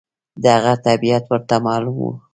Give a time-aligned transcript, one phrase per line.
[0.43, 2.11] د هغه طبیعت ورته معلوم و.